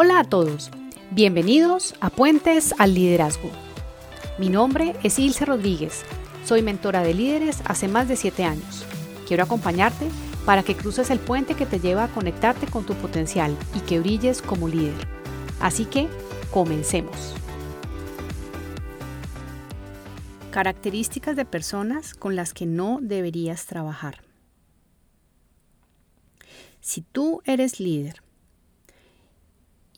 [0.00, 0.70] Hola a todos,
[1.10, 3.50] bienvenidos a Puentes al Liderazgo.
[4.38, 6.04] Mi nombre es Ilse Rodríguez,
[6.44, 8.84] soy mentora de líderes hace más de 7 años.
[9.26, 10.06] Quiero acompañarte
[10.46, 13.98] para que cruces el puente que te lleva a conectarte con tu potencial y que
[13.98, 14.94] brilles como líder.
[15.58, 16.06] Así que,
[16.52, 17.34] comencemos.
[20.52, 24.22] Características de personas con las que no deberías trabajar.
[26.80, 28.22] Si tú eres líder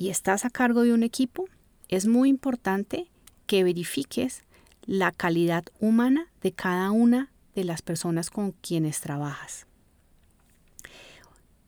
[0.01, 1.47] y estás a cargo de un equipo,
[1.89, 3.11] es muy importante
[3.47, 4.45] que verifiques
[4.87, 9.67] la calidad humana de cada una de las personas con quienes trabajas.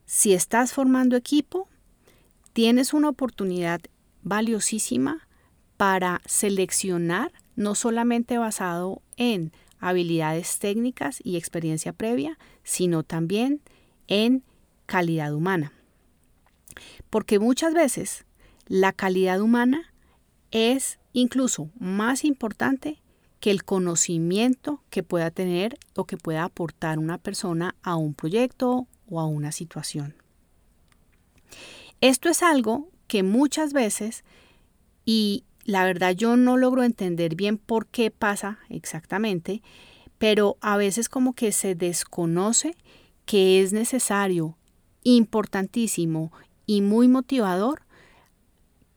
[0.06, 1.68] Si estás formando equipo,
[2.54, 3.82] tienes una oportunidad
[4.22, 5.28] valiosísima
[5.76, 13.60] para seleccionar no solamente basado en habilidades técnicas y experiencia previa, sino también
[14.06, 14.42] en
[14.86, 15.74] calidad humana.
[17.10, 18.24] Porque muchas veces
[18.72, 19.92] la calidad humana
[20.50, 23.02] es incluso más importante
[23.38, 28.86] que el conocimiento que pueda tener o que pueda aportar una persona a un proyecto
[29.10, 30.14] o a una situación.
[32.00, 34.24] Esto es algo que muchas veces,
[35.04, 39.60] y la verdad yo no logro entender bien por qué pasa exactamente,
[40.16, 42.74] pero a veces como que se desconoce
[43.26, 44.56] que es necesario,
[45.02, 46.32] importantísimo
[46.64, 47.82] y muy motivador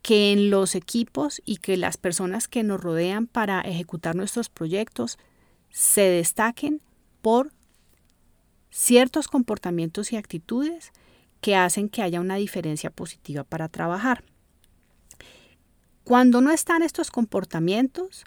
[0.06, 5.18] que en los equipos y que las personas que nos rodean para ejecutar nuestros proyectos
[5.72, 6.80] se destaquen
[7.24, 7.52] por
[8.70, 10.92] ciertos comportamientos y actitudes
[11.42, 14.24] que hacen que haya una diferencia positiva para trabajar.
[16.04, 18.26] Cuando no están estos comportamientos,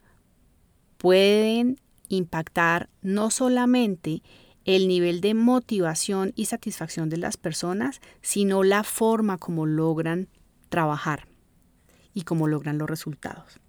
[0.97, 4.25] pueden impactar no solamente
[4.65, 10.27] el nivel de motivación y satisfacción de las personas, sino la forma como logran
[10.71, 11.29] trabajar
[12.19, 13.61] y cómo logran los resultados.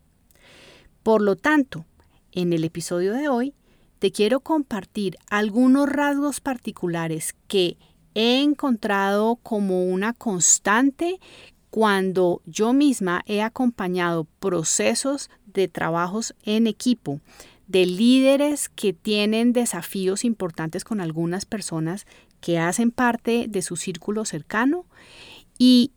[1.03, 1.85] Por lo tanto,
[2.31, 3.53] en el episodio de hoy
[3.99, 7.77] te quiero compartir algunos rasgos particulares que
[8.15, 11.19] he encontrado como una constante
[11.69, 17.21] cuando yo misma he acompañado procesos de trabajos en equipo
[17.67, 22.07] de líderes que tienen desafíos importantes con algunas personas
[22.41, 24.85] que hacen parte de su círculo cercano
[25.59, 25.91] y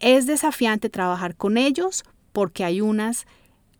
[0.00, 3.26] es desafiante trabajar con ellos porque hay unas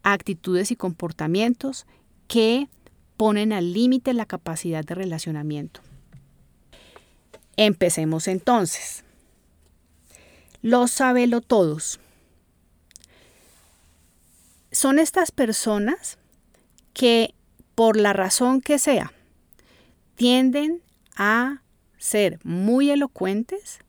[0.03, 1.87] actitudes y comportamientos
[2.27, 2.69] que
[3.17, 5.81] ponen al límite la capacidad de relacionamiento.
[7.57, 9.05] Empecemos entonces.
[10.63, 12.01] Los sabelo todos.
[14.71, 16.19] Son estas personas
[16.93, 17.35] que,
[17.75, 19.13] por la razón que sea,
[20.15, 20.83] tienden
[21.17, 21.63] a
[21.97, 23.81] ser muy elocuentes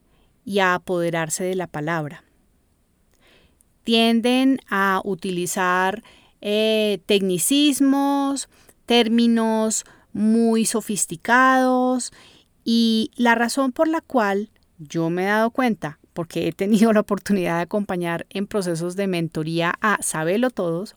[0.50, 2.24] y a apoderarse de la palabra.
[3.84, 6.02] Tienden a utilizar
[6.42, 8.50] eh, tecnicismos,
[8.88, 12.12] términos muy sofisticados
[12.64, 14.50] y la razón por la cual
[14.80, 19.06] yo me he dado cuenta porque he tenido la oportunidad de acompañar en procesos de
[19.06, 20.96] mentoría a Sabelo Todos,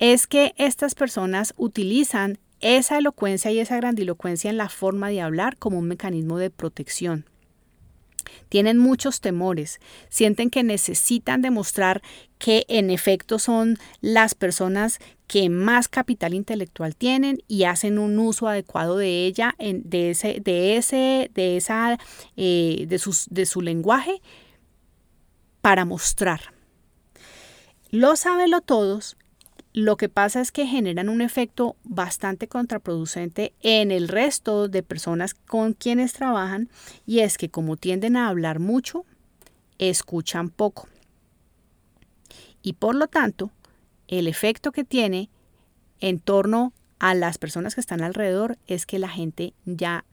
[0.00, 5.58] es que estas personas utilizan esa elocuencia y esa grandilocuencia en la forma de hablar
[5.58, 7.24] como un mecanismo de protección.
[8.48, 12.02] Tienen muchos temores, sienten que necesitan demostrar
[12.38, 18.48] que en efecto son las personas que más capital intelectual tienen y hacen un uso
[18.48, 21.98] adecuado de ella, de ese, de ese, de esa,
[22.36, 24.22] eh, de, de su lenguaje
[25.60, 26.40] para mostrar.
[27.90, 29.16] Lo sábelo todos,
[29.72, 35.34] lo que pasa es que generan un efecto bastante contraproducente en el resto de personas
[35.34, 36.68] con quienes trabajan
[37.06, 39.04] y es que como tienden a hablar mucho,
[39.78, 40.88] escuchan poco.
[42.62, 43.50] Y por lo tanto,
[44.08, 45.30] el efecto que tiene
[46.00, 50.04] en torno a las personas que están alrededor es que la gente ya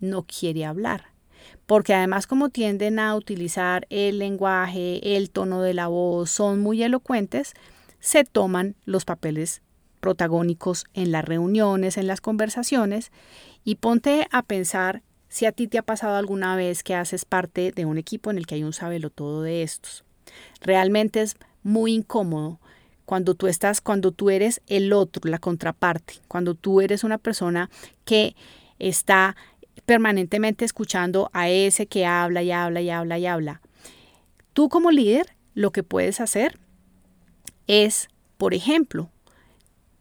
[0.00, 1.16] no quiere hablar
[1.66, 6.82] porque además como tienden a utilizar el lenguaje, el tono de la voz, son muy
[6.82, 7.54] elocuentes,
[8.06, 9.62] se toman los papeles
[9.98, 13.10] protagónicos en las reuniones, en las conversaciones,
[13.64, 17.72] y ponte a pensar si a ti te ha pasado alguna vez que haces parte
[17.72, 18.70] de un equipo en el que hay un
[19.12, 20.04] todo de estos.
[20.60, 22.60] Realmente es muy incómodo
[23.06, 27.70] cuando tú estás, cuando tú eres el otro, la contraparte, cuando tú eres una persona
[28.04, 28.36] que
[28.78, 29.34] está
[29.84, 33.62] permanentemente escuchando a ese que habla y habla y habla y habla.
[34.52, 36.60] Tú como líder lo que puedes hacer
[37.66, 39.10] es, por ejemplo,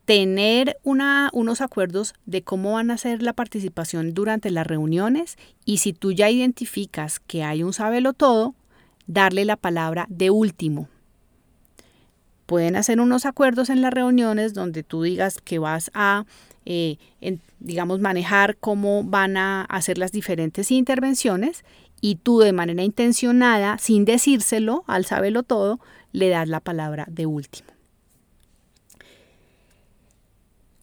[0.05, 5.77] tener una, unos acuerdos de cómo van a ser la participación durante las reuniones y
[5.77, 8.53] si tú ya identificas que hay un sabelo todo,
[9.07, 10.87] darle la palabra de último.
[12.45, 16.25] Pueden hacer unos acuerdos en las reuniones donde tú digas que vas a,
[16.65, 16.97] eh,
[17.59, 21.63] digamos, manejar cómo van a hacer las diferentes intervenciones
[21.99, 25.79] y tú de manera intencionada, sin decírselo, al saberlo todo,
[26.15, 27.69] le das la palabra de último.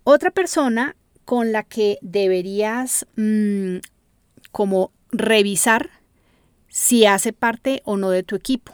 [0.04, 3.76] Otra persona con la que deberías mm,
[4.50, 5.90] como revisar
[6.68, 8.72] si hace parte o no de tu equipo.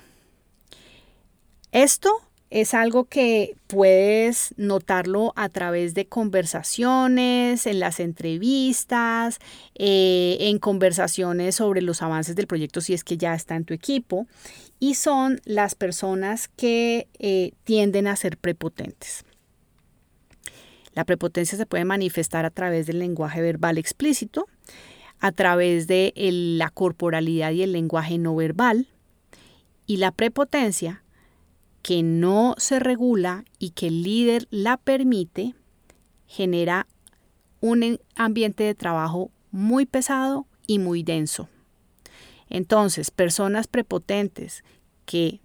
[1.71, 9.39] Esto es algo que puedes notarlo a través de conversaciones, en las entrevistas,
[9.75, 13.75] eh, en conversaciones sobre los avances del proyecto si es que ya está en tu
[13.75, 14.27] equipo.
[14.81, 19.25] Y son las personas que eh, tienden a ser prepotentes.
[20.95, 24.47] La prepotencia se puede manifestar a través del lenguaje verbal explícito,
[25.21, 28.87] a través de la corporalidad y el lenguaje no verbal.
[29.87, 31.03] Y la prepotencia
[31.83, 35.55] que no se regula y que el líder la permite,
[36.27, 36.87] genera
[37.61, 41.49] un ambiente de trabajo muy pesado y muy denso.
[42.51, 44.65] Entonces, personas prepotentes
[45.05, 45.41] que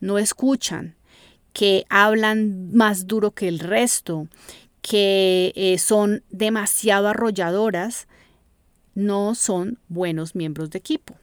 [0.00, 0.96] no escuchan,
[1.52, 4.28] que hablan más duro que el resto,
[4.80, 8.06] que eh, son demasiado arrolladoras,
[8.94, 11.14] no son buenos miembros de equipo,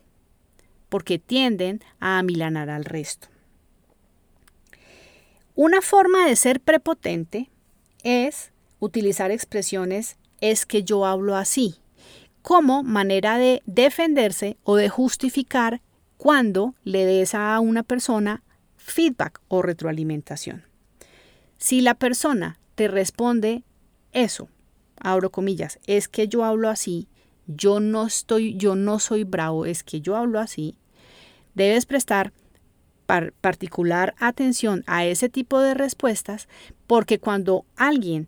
[0.90, 3.28] porque tienden a amilanar al resto.
[5.57, 7.50] Una forma de ser prepotente
[8.04, 11.75] es utilizar expresiones es que yo hablo así,
[12.42, 15.81] como manera de defenderse o de justificar
[16.18, 18.44] cuando le des a una persona
[18.75, 20.66] feedback o retroalimentación.
[21.58, 23.63] Si la persona te responde
[24.12, 24.50] eso,
[25.00, 27.08] abro comillas, es que yo hablo así,
[27.48, 30.78] yo no estoy, yo no soy bravo, es que yo hablo así,
[31.54, 32.34] debes prestar
[33.06, 36.48] particular atención a ese tipo de respuestas
[36.88, 38.28] porque cuando alguien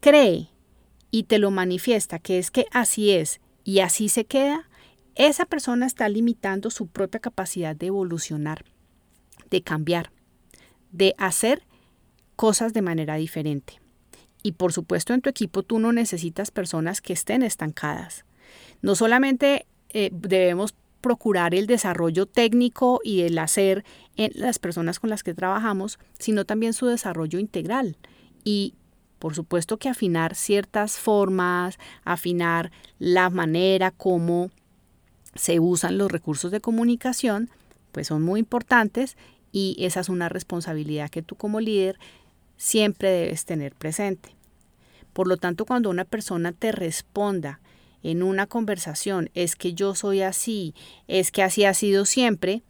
[0.00, 0.50] cree
[1.10, 4.68] y te lo manifiesta que es que así es y así se queda,
[5.14, 8.64] esa persona está limitando su propia capacidad de evolucionar,
[9.50, 10.12] de cambiar,
[10.92, 11.62] de hacer
[12.36, 13.80] cosas de manera diferente.
[14.42, 18.24] Y por supuesto en tu equipo tú no necesitas personas que estén estancadas.
[18.82, 20.74] No solamente eh, debemos
[21.06, 23.84] procurar el desarrollo técnico y el hacer
[24.16, 27.96] en las personas con las que trabajamos, sino también su desarrollo integral.
[28.42, 28.74] Y
[29.20, 34.50] por supuesto que afinar ciertas formas, afinar la manera como
[35.36, 37.50] se usan los recursos de comunicación,
[37.92, 39.16] pues son muy importantes
[39.52, 42.00] y esa es una responsabilidad que tú como líder
[42.56, 44.34] siempre debes tener presente.
[45.12, 47.60] Por lo tanto, cuando una persona te responda
[48.06, 50.74] en una conversación es que yo soy así,
[51.08, 52.62] es que así ha sido siempre,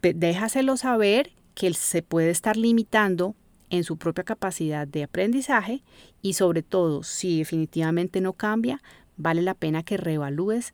[0.00, 3.34] déjaselo saber que se puede estar limitando
[3.68, 5.82] en su propia capacidad de aprendizaje
[6.22, 8.80] y sobre todo, si definitivamente no cambia,
[9.16, 10.72] vale la pena que reevalúes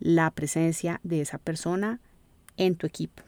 [0.00, 2.00] la presencia de esa persona
[2.56, 3.22] en tu equipo.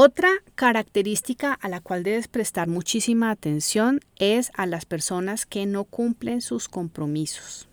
[0.00, 5.82] Otra característica a la cual debes prestar muchísima atención es a las personas que no
[5.82, 7.68] cumplen sus compromisos.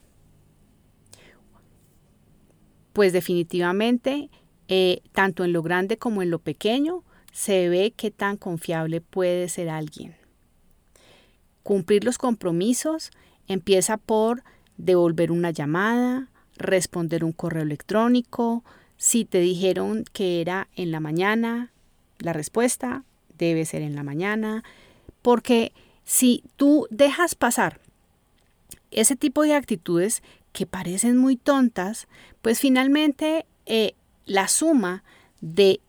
[2.94, 4.32] Pues definitivamente,
[4.67, 9.48] eh, tanto en lo grande como en lo pequeño, se ve qué tan confiable puede
[9.48, 10.15] ser alguien.
[11.62, 13.12] Cumplir los compromisos
[13.48, 14.41] empieza por
[14.77, 18.63] devolver una llamada, responder un correo electrónico,
[18.98, 21.72] si te dijeron que era en la mañana,
[22.25, 23.03] la respuesta
[23.38, 24.63] debe ser en la mañana,
[25.22, 25.72] porque
[26.03, 27.79] si tú dejas pasar
[28.89, 32.08] ese tipo de actitudes que parecen muy tontas,
[32.41, 33.94] pues finalmente eh,
[34.25, 35.03] la suma
[35.39, 35.79] de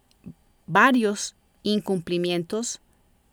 [0.67, 2.81] varios incumplimientos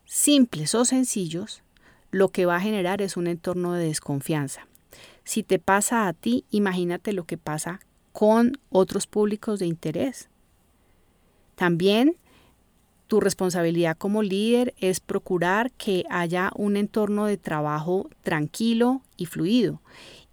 [0.06, 1.62] simples o sencillos,
[2.10, 4.66] lo que va a generar es un entorno de desconfianza.
[5.24, 7.80] Si te pasa a ti, imagínate lo que pasa
[8.12, 10.28] con otros públicos de interés.
[11.56, 12.16] También
[13.06, 19.80] tu responsabilidad como líder es procurar que haya un entorno de trabajo tranquilo y fluido.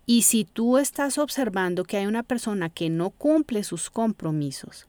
[0.06, 4.88] Y si tú estás observando que hay una persona que no cumple sus compromisos,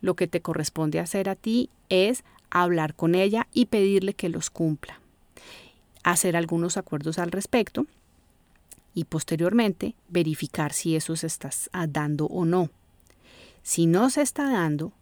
[0.00, 4.50] lo que te corresponde hacer a ti es hablar con ella y pedirle que los
[4.50, 5.00] cumpla.
[6.04, 7.86] Hacer algunos acuerdos al respecto
[8.94, 11.50] y posteriormente verificar si eso se está
[11.88, 12.70] dando o no.
[13.62, 14.92] Si no se está dando,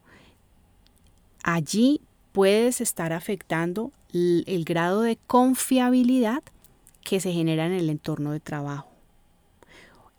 [1.43, 6.43] allí puedes estar afectando el, grado de confiabilidad
[7.03, 8.91] que se genera en el entorno de trabajo.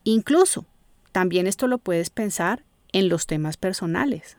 [0.03, 0.65] Incluso
[1.11, 4.37] también esto lo puedes pensar en los temas personales.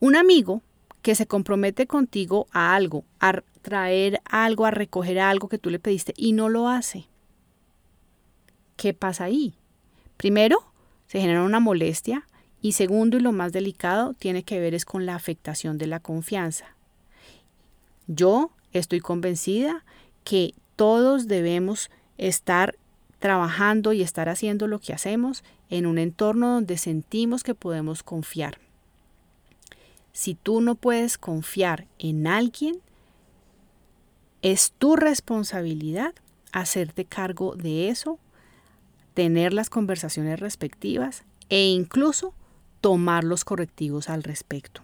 [0.00, 0.62] Un amigo
[1.02, 5.78] que se compromete contigo a algo, a traer algo, a recoger algo que tú le
[5.78, 7.08] pediste y no lo hace.
[8.76, 9.54] ¿Qué pasa ahí?
[10.16, 10.58] Primero,
[11.06, 12.27] se genera una molestia
[12.60, 16.00] y segundo y lo más delicado tiene que ver es con la afectación de la
[16.00, 16.74] confianza.
[18.06, 19.84] Yo estoy convencida
[20.24, 22.76] que todos debemos estar
[23.18, 28.58] trabajando y estar haciendo lo que hacemos en un entorno donde sentimos que podemos confiar.
[30.12, 32.80] Si tú no puedes confiar en alguien,
[34.42, 36.14] es tu responsabilidad
[36.52, 38.18] hacerte cargo de eso,
[39.14, 42.34] tener las conversaciones respectivas e incluso
[42.80, 44.82] tomar los correctivos al respecto.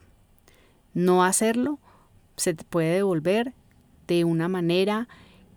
[0.92, 1.78] No hacerlo
[2.36, 3.52] se puede devolver
[4.06, 5.08] de una manera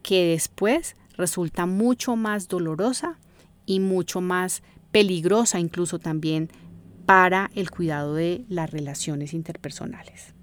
[0.03, 3.17] que después resulta mucho más dolorosa
[3.65, 6.49] y mucho más peligrosa incluso también
[7.05, 10.33] para el cuidado de las relaciones interpersonales.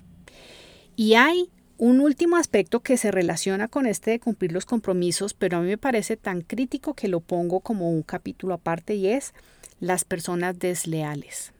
[0.96, 5.58] Y hay un último aspecto que se relaciona con este de cumplir los compromisos, pero
[5.58, 9.34] a mí me parece tan crítico que lo pongo como un capítulo aparte y es
[9.80, 11.53] las personas desleales.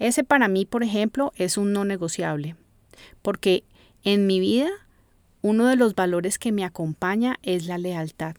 [0.00, 2.56] Ese para mí, por ejemplo, es un no negociable,
[3.22, 3.62] porque
[4.02, 4.70] en mi vida
[5.42, 8.34] uno de los valores que me acompaña es la lealtad.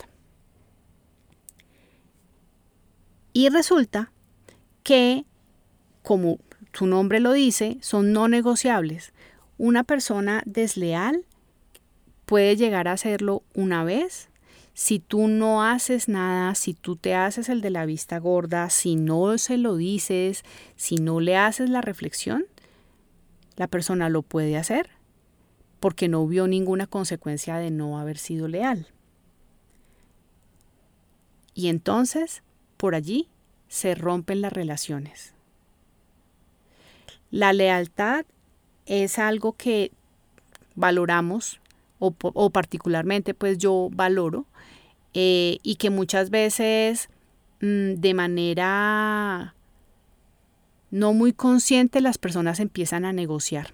[3.31, 4.11] Y resulta
[4.83, 5.23] que,
[6.01, 6.39] como
[6.73, 9.13] su nombre lo dice, son no negociables.
[9.59, 11.25] Una persona desleal
[12.25, 14.30] puede llegar a hacerlo una vez.
[14.83, 18.95] Si tú no haces nada, si tú te haces el de la vista gorda, si
[18.95, 20.43] no se lo dices,
[20.75, 22.47] si no le haces la reflexión,
[23.57, 24.89] la persona lo puede hacer
[25.79, 28.87] porque no vio ninguna consecuencia de no haber sido leal.
[31.53, 32.41] Y entonces,
[32.77, 33.29] por allí,
[33.67, 35.35] se rompen las relaciones.
[37.29, 38.25] La lealtad
[38.87, 39.91] es algo que
[40.73, 41.61] valoramos
[41.99, 44.47] o, particularmente pues yo valoro
[45.13, 47.09] eh, y que muchas veces
[47.61, 49.55] mm, de manera
[50.89, 53.73] no muy consciente las personas empiezan a negociar.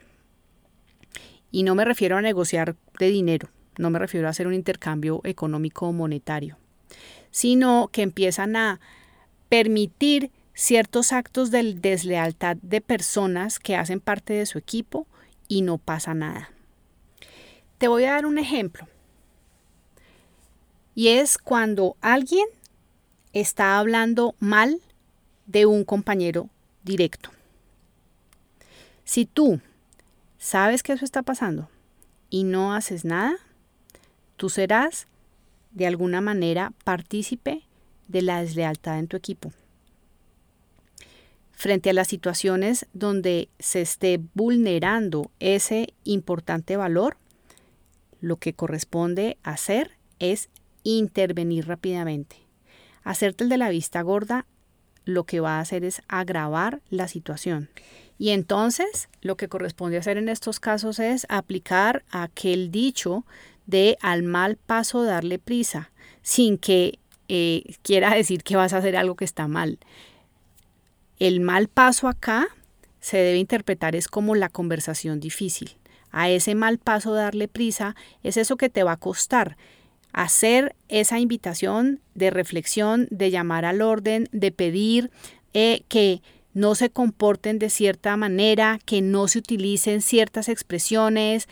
[1.52, 5.22] Y no me refiero a negociar de dinero, no me refiero a hacer un intercambio
[5.24, 6.58] económico o monetario,
[7.32, 8.80] sino que empiezan a
[9.50, 15.08] permitir ciertos actos de deslealtad de personas que hacen parte de su equipo
[15.48, 16.52] y no pasa nada.
[17.78, 18.88] Te voy a dar un ejemplo.
[20.98, 22.48] Y es cuando alguien
[23.32, 24.82] está hablando mal
[25.46, 26.50] de un compañero
[26.84, 27.30] directo.
[29.04, 29.62] Si tú
[30.40, 31.70] sabes que eso está pasando
[32.32, 33.36] y no haces nada,
[34.38, 35.06] tú serás
[35.70, 37.62] de alguna manera partícipe
[38.08, 39.54] de la deslealtad en tu equipo.
[41.52, 47.18] Frente a las situaciones donde se esté vulnerando ese importante valor,
[48.20, 50.50] lo que corresponde hacer es
[50.96, 52.38] intervenir rápidamente.
[53.04, 54.46] Hacerte el de la vista gorda
[55.06, 57.70] lo que va a hacer es agravar la situación.
[58.18, 63.26] Y entonces lo que corresponde hacer en estos casos es aplicar aquel dicho
[63.66, 65.92] de al mal paso darle prisa,
[66.22, 69.80] sin que eh, quiera decir que vas a hacer algo que está mal.
[71.20, 72.48] El mal paso acá
[73.00, 75.78] se debe interpretar es como la conversación difícil.
[76.12, 79.58] A ese mal paso darle prisa es eso que te va a costar.
[80.18, 85.12] Hacer esa invitación de reflexión, de llamar al orden, de pedir
[85.54, 86.24] eh, que
[86.56, 91.48] no se comporten de cierta manera, que no se utilicen ciertas expresiones.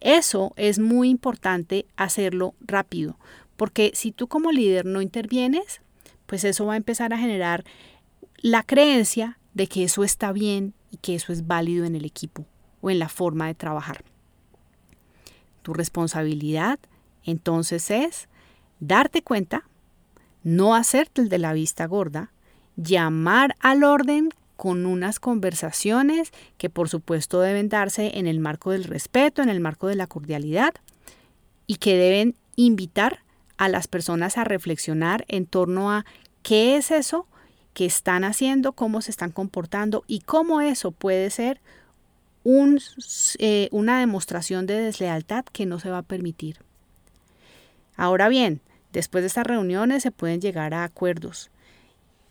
[0.00, 3.16] Eso es muy importante hacerlo rápido,
[3.56, 5.80] porque si tú como líder no intervienes,
[6.26, 7.64] pues eso va a empezar a generar
[8.42, 12.44] la creencia de que eso está bien y que eso es válido en el equipo
[12.82, 14.04] o en la forma de trabajar.
[15.62, 16.78] Tu responsabilidad
[17.24, 18.28] entonces es
[18.80, 19.64] darte cuenta,
[20.42, 22.32] no hacerte el de la vista gorda,
[22.76, 28.84] llamar al orden con unas conversaciones que por supuesto deben darse en el marco del
[28.84, 30.72] respeto, en el marco de la cordialidad
[31.66, 33.20] y que deben invitar
[33.56, 36.04] a las personas a reflexionar en torno a
[36.42, 37.26] qué es eso
[37.74, 41.60] que están haciendo, cómo se están comportando y cómo eso puede ser
[43.38, 46.58] eh, una demostración de deslealtad que no se va a permitir.
[47.96, 48.60] Ahora bien,
[48.92, 51.50] después de estas reuniones se pueden llegar a acuerdos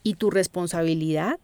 [0.03, 1.39] y tu responsabilidad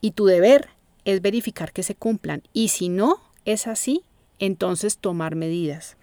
[0.00, 0.70] y tu deber
[1.04, 2.42] es verificar que se cumplan.
[2.52, 4.02] Y si no es así,
[4.38, 5.96] entonces tomar medidas.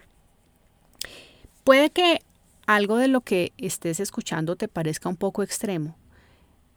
[1.64, 2.20] Puede que
[2.66, 5.96] algo de lo que estés escuchando te parezca un poco extremo,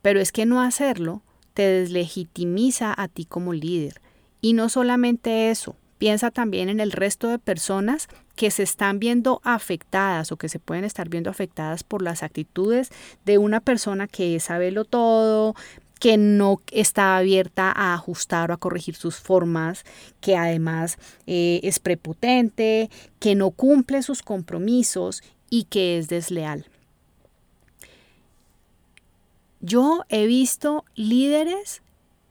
[0.01, 1.23] Pero es que no hacerlo
[1.53, 3.99] te deslegitimiza a ti como líder.
[4.39, 8.07] Y no solamente eso, piensa también en el resto de personas
[8.39, 12.89] que se están viendo afectadas o que se pueden estar viendo afectadas por las actitudes
[13.25, 15.55] de una persona que sabe lo todo,
[15.99, 19.83] que no está abierta a ajustar o a corregir sus formas,
[20.21, 26.65] que además eh, es prepotente, que no cumple sus compromisos y que es desleal.
[29.59, 31.81] Yo he visto líderes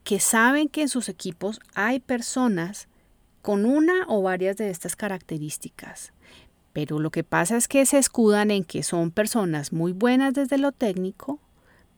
[0.03, 2.87] que saben que en sus equipos hay personas
[3.41, 6.13] con una o varias de estas características,
[6.73, 10.57] pero lo que pasa es que se escudan en que son personas muy buenas desde
[10.57, 11.39] lo técnico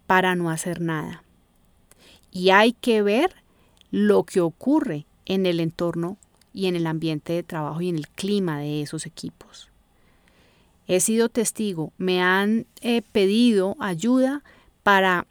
[0.08, 1.24] para no hacer nada.
[2.32, 3.36] Y hay que ver
[3.92, 6.18] lo que ocurre en el entorno
[6.54, 9.70] y en el ambiente de trabajo y en el clima de esos equipos.
[10.88, 14.44] He sido testigo, me han eh, pedido ayuda
[14.84, 15.28] para,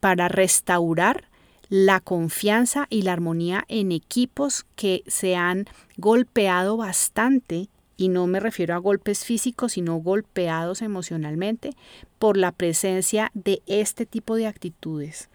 [0.00, 1.28] para restaurar
[1.68, 8.40] la confianza y la armonía en equipos que se han golpeado bastante, y no me
[8.40, 11.70] refiero a golpes físicos, sino golpeados emocionalmente
[12.18, 15.28] por la presencia de este tipo de actitudes.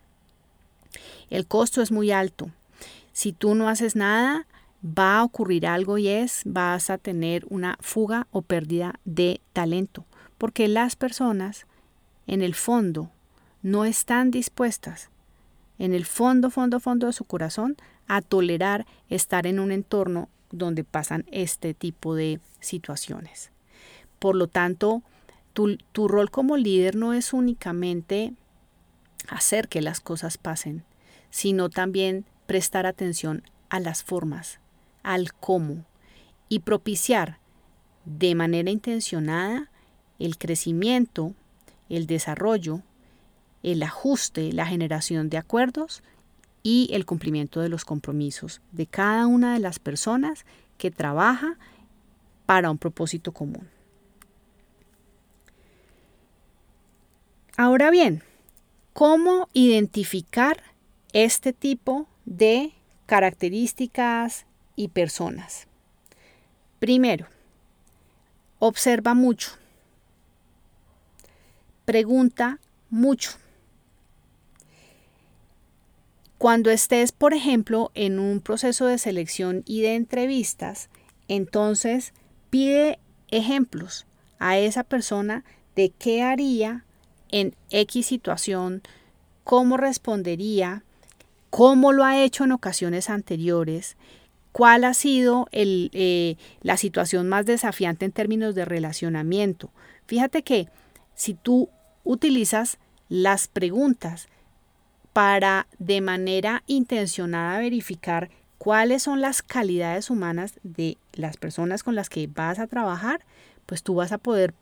[1.29, 2.51] El costo es muy alto.
[3.13, 4.47] Si tú no haces nada,
[4.83, 10.05] va a ocurrir algo y es, vas a tener una fuga o pérdida de talento,
[10.37, 11.67] porque las personas
[12.27, 13.11] en el fondo
[13.61, 15.10] no están dispuestas,
[15.81, 17.75] en el fondo, fondo, fondo de su corazón,
[18.07, 23.49] a tolerar estar en un entorno donde pasan este tipo de situaciones.
[24.19, 25.01] Por lo tanto,
[25.53, 28.33] tu, tu rol como líder no es únicamente
[29.27, 30.83] hacer que las cosas pasen,
[31.31, 34.59] sino también prestar atención a las formas,
[35.01, 35.83] al cómo
[36.47, 37.39] y propiciar
[38.05, 39.71] de manera intencionada
[40.19, 41.33] el crecimiento,
[41.89, 42.83] el desarrollo
[43.63, 46.03] el ajuste, la generación de acuerdos
[46.63, 50.45] y el cumplimiento de los compromisos de cada una de las personas
[50.77, 51.57] que trabaja
[52.45, 53.69] para un propósito común.
[57.57, 58.23] Ahora bien,
[58.93, 60.63] ¿cómo identificar
[61.13, 62.73] este tipo de
[63.05, 65.67] características y personas?
[66.79, 67.27] Primero,
[68.57, 69.51] observa mucho.
[71.85, 72.59] Pregunta
[72.89, 73.40] mucho.
[76.41, 80.89] Cuando estés, por ejemplo, en un proceso de selección y de entrevistas,
[81.27, 82.13] entonces
[82.49, 82.97] pide
[83.29, 84.07] ejemplos
[84.39, 86.83] a esa persona de qué haría
[87.29, 88.81] en X situación,
[89.43, 90.83] cómo respondería,
[91.51, 93.95] cómo lo ha hecho en ocasiones anteriores,
[94.51, 99.69] cuál ha sido eh, la situación más desafiante en términos de relacionamiento.
[100.07, 100.69] Fíjate que
[101.13, 101.69] si tú
[102.03, 104.27] utilizas las preguntas
[105.13, 112.09] para de manera intencionada verificar cuáles son las calidades humanas de las personas con las
[112.09, 113.21] que vas a trabajar,
[113.65, 114.53] pues tú vas a poder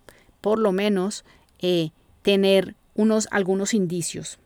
[0.41, 1.25] por lo menos
[1.59, 4.39] eh, tener unos, algunos indicios.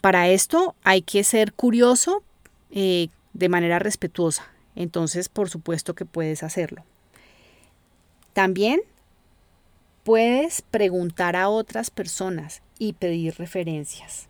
[0.00, 2.22] Para esto hay que ser curioso
[2.70, 4.46] eh, de manera respetuosa.
[4.74, 6.84] Entonces, por supuesto que puedes hacerlo.
[8.32, 8.80] También
[10.04, 14.28] puedes preguntar a otras personas y pedir referencias.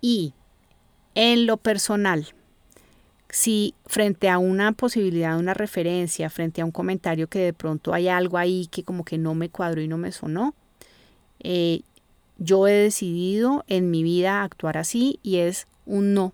[0.00, 0.34] Y
[1.14, 2.34] en lo personal,
[3.30, 8.08] si frente a una posibilidad, una referencia, frente a un comentario que de pronto hay
[8.08, 10.54] algo ahí que como que no me cuadró y no me sonó,
[11.40, 11.80] eh,
[12.38, 16.32] yo he decidido en mi vida actuar así y es un no.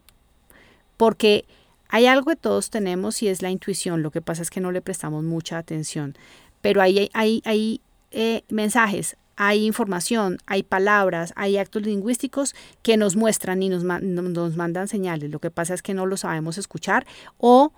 [0.96, 1.44] Porque
[1.88, 4.72] hay algo que todos tenemos y es la intuición, lo que pasa es que no
[4.72, 6.16] le prestamos mucha atención.
[6.60, 13.16] Pero hay, hay, hay eh, mensajes, hay información, hay palabras, hay actos lingüísticos que nos
[13.16, 15.30] muestran y nos, nos mandan señales.
[15.30, 17.06] Lo que pasa es que no lo sabemos escuchar
[17.38, 17.72] o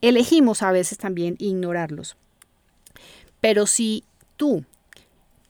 [0.00, 2.16] elegimos a veces también ignorarlos.
[3.40, 4.02] Pero si
[4.36, 4.64] tú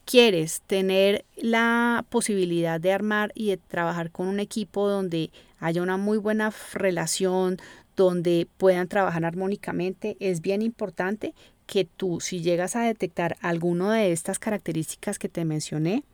[0.05, 5.97] quieres tener la posibilidad de armar y de trabajar con un equipo donde haya una
[5.97, 7.57] muy buena relación,
[7.97, 11.35] donde puedan trabajar armónicamente, es bien importante
[11.67, 16.05] que tú, si llegas a detectar alguno de estas características que te mencioné,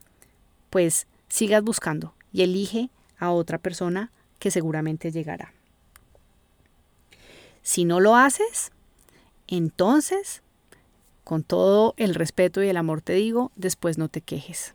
[0.71, 5.53] pues sigas buscando y elige a otra persona que seguramente llegará.
[7.63, 8.73] Si no lo haces,
[9.47, 10.43] entonces,
[11.25, 14.75] con todo el respeto y el amor te digo, después no te quejes.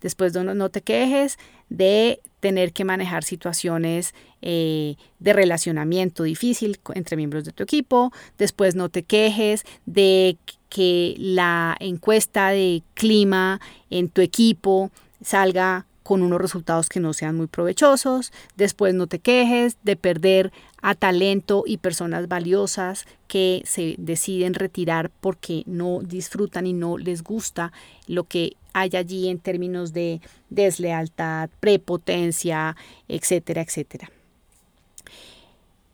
[0.00, 1.38] Después no, te quejes
[1.76, 8.12] de tener que manejar situaciones eh, de relacionamiento difícil entre miembros de tu equipo.
[8.36, 10.36] Después no te quejes de
[10.68, 14.90] que la encuesta de clima en tu equipo
[15.22, 20.52] salga con unos resultados que no sean muy provechosos, después no te quejes de perder
[20.82, 27.22] a talento y personas valiosas que se deciden retirar porque no disfrutan y no les
[27.22, 27.72] gusta
[28.08, 32.76] lo que hay allí en términos de deslealtad, prepotencia,
[33.08, 34.10] etcétera, etcétera.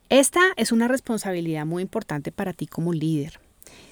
[0.09, 3.41] Esta es una responsabilidad muy importante para ti como líder.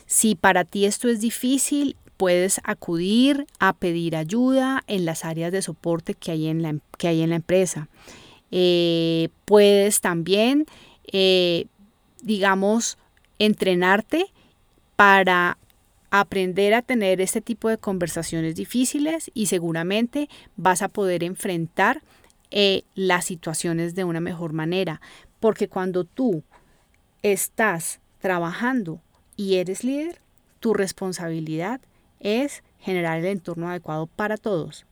[0.06, 5.62] Si para ti esto es difícil, puedes acudir a pedir ayuda en las áreas de
[5.62, 7.88] soporte que hay en la, que hay en la empresa.
[8.50, 10.66] Eh, puedes también,
[11.12, 11.66] eh,
[12.22, 12.96] digamos,
[13.38, 14.26] entrenarte
[14.94, 15.58] para
[16.10, 22.02] aprender a tener este tipo de conversaciones difíciles y seguramente vas a poder enfrentar
[22.50, 25.00] eh, las situaciones de una mejor manera.
[25.40, 26.42] Porque cuando tú
[27.22, 29.00] estás trabajando
[29.36, 30.20] y eres líder,
[30.60, 31.80] tu responsabilidad
[32.20, 34.86] es generar el entorno adecuado para todos.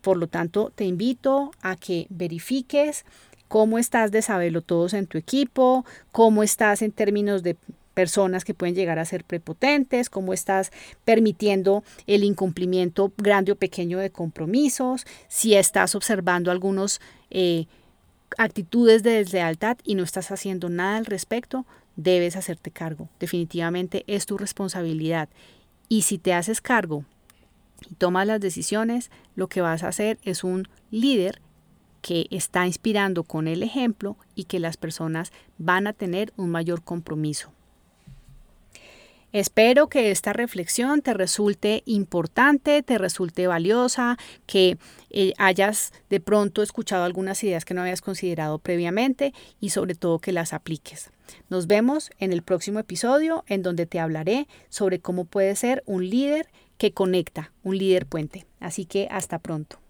[0.00, 3.04] Por lo tanto, te invito a que verifiques
[3.48, 7.56] cómo estás de saberlo todos en tu equipo, cómo estás en términos de
[7.94, 10.72] personas que pueden llegar a ser prepotentes, cómo estás
[11.04, 17.66] permitiendo el incumplimiento grande o pequeño de compromisos, si estás observando algunas eh,
[18.36, 21.64] actitudes de deslealtad y no estás haciendo nada al respecto,
[21.96, 23.08] debes hacerte cargo.
[23.20, 25.28] Definitivamente es tu responsabilidad
[25.88, 27.04] y si te haces cargo
[27.88, 31.40] y tomas las decisiones, lo que vas a hacer es un líder
[32.00, 36.82] que está inspirando con el ejemplo y que las personas van a tener un mayor
[36.82, 37.50] compromiso.
[39.34, 44.16] Espero que esta reflexión te resulte importante, te resulte valiosa,
[44.46, 44.78] que
[45.10, 50.20] eh, hayas de pronto escuchado algunas ideas que no habías considerado previamente y sobre todo
[50.20, 51.10] que las apliques.
[51.48, 56.08] Nos vemos en el próximo episodio en donde te hablaré sobre cómo puede ser un
[56.08, 56.46] líder
[56.78, 58.46] que conecta, un líder puente.
[58.60, 59.80] Así que hasta pronto.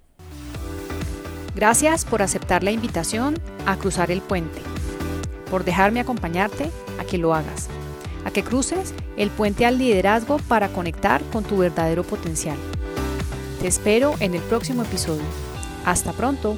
[1.54, 3.35] Gracias por aceptar la invitación
[3.66, 4.62] a cruzar el puente,
[5.50, 7.68] por dejarme acompañarte a que lo hagas
[8.24, 12.56] a que cruces el puente al liderazgo para conectar con tu verdadero potencial.
[13.60, 15.24] Te espero en el próximo episodio.
[15.84, 16.56] Hasta pronto.